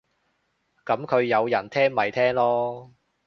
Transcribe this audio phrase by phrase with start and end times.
[0.83, 2.91] 噉佢有人聽咪聽囉